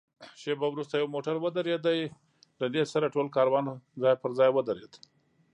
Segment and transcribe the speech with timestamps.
[0.41, 1.83] شېبه وروسته یو موټر ودرېد،
[2.59, 3.65] له دې سره ټول کاروان
[4.01, 4.93] ځای پر ځای ودرېد.